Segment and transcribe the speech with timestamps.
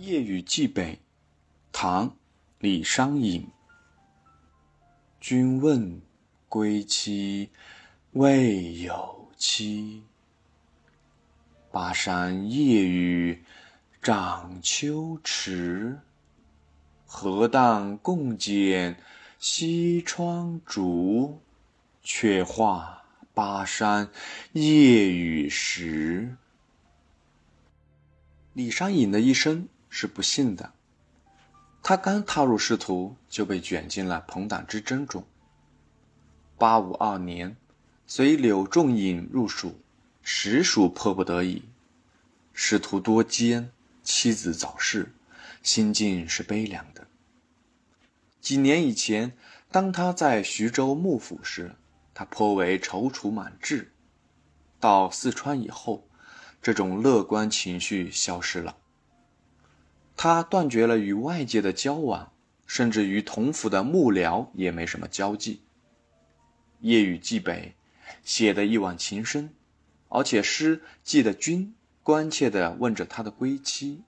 [0.00, 0.98] 夜雨寄北，
[1.72, 2.08] 唐·
[2.58, 3.46] 李商隐。
[5.20, 6.00] 君问
[6.48, 7.50] 归期
[8.12, 10.02] 未有期，
[11.70, 13.44] 巴山夜雨
[14.00, 15.98] 涨秋池。
[17.04, 18.96] 何当共剪
[19.38, 21.42] 西窗烛，
[22.02, 24.08] 却话巴山
[24.52, 26.38] 夜雨时。
[28.54, 29.68] 李商隐的一生。
[29.90, 30.72] 是不幸的，
[31.82, 35.26] 他刚踏入仕途，就被卷进了朋党之争中。
[36.56, 37.56] 八五二年，
[38.06, 39.80] 随柳仲颖入蜀，
[40.22, 41.64] 实属迫不得已。
[42.54, 45.12] 仕途多艰，妻子早逝，
[45.62, 47.06] 心境是悲凉的。
[48.40, 49.36] 几年以前，
[49.70, 51.74] 当他在徐州幕府时，
[52.14, 53.86] 他颇为踌躇满志；
[54.78, 56.06] 到四川以后，
[56.62, 58.76] 这种乐观情绪消失了。
[60.22, 62.30] 他断绝了与外界的交往，
[62.66, 65.62] 甚至与同府的幕僚也没什么交际。
[66.80, 67.74] 夜雨寄北，
[68.22, 69.54] 写的一往情深，
[70.10, 74.02] 而且诗寄的君关切地问着他的归期，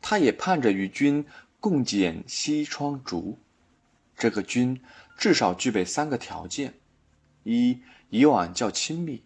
[0.00, 1.26] 他也盼着与君
[1.58, 3.36] 共剪西窗烛。
[4.16, 4.80] 这个君
[5.18, 6.74] 至少具备三个条件：
[7.42, 9.24] 一，以往较亲密；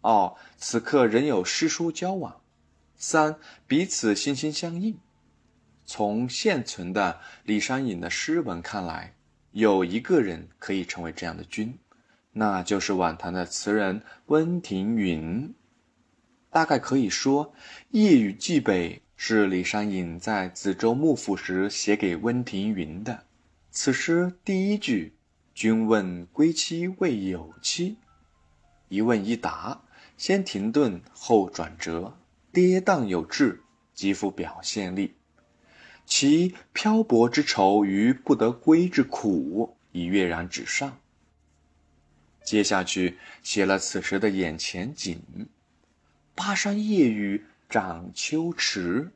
[0.00, 2.40] 二，此刻仍有诗书交往；
[2.96, 4.98] 三，彼此心心相印。
[5.86, 9.14] 从现存的李商隐的诗文看来，
[9.52, 11.78] 有一个人可以成为这样的君，
[12.32, 15.52] 那就是晚唐的词人温庭筠。
[16.50, 17.52] 大概可以说，
[17.90, 23.24] 《夜雨寄北》是李商隐在梓州幕府时写给温庭筠的。
[23.70, 25.16] 此诗第一句
[25.54, 27.96] “君问归期未有期”，
[28.88, 29.82] 一问一答，
[30.16, 32.16] 先停顿后转折，
[32.52, 33.60] 跌宕有致，
[33.92, 35.14] 极富表现力。
[36.06, 40.98] 其漂泊之愁与不得归之苦已跃然纸上。
[42.44, 45.20] 接下去写了此时的眼前景：
[46.34, 49.10] 巴山夜雨涨秋池。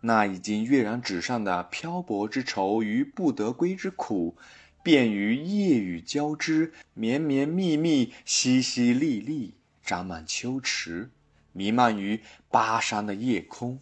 [0.00, 4.36] 那已经跃然纸上的漂泊之愁与不得归之苦，
[4.82, 9.52] 便于夜雨交织，绵绵密密，淅淅沥沥，
[9.82, 11.10] 长满秋池，
[11.52, 13.80] 弥漫于巴山的夜空。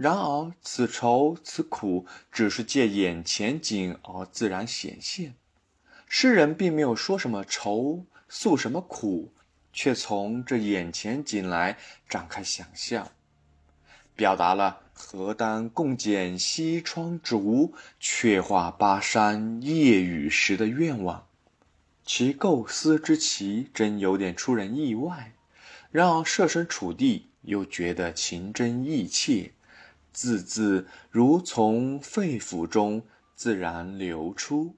[0.00, 5.34] 然而，此愁此苦只是借眼前景而自然显现。
[6.08, 9.30] 诗人并没有说什么愁，诉什么苦，
[9.74, 11.76] 却从这眼前景来
[12.08, 13.10] 展开想象，
[14.16, 21.26] 表达了“何当共剪西窗烛，却话巴山夜雨时”的愿望。
[22.06, 25.34] 其构思之奇，真有点出人意外。
[25.90, 29.52] 然而，设身处地，又觉得情真意切。
[30.12, 33.02] 字字如从肺腑中
[33.34, 34.76] 自然流出。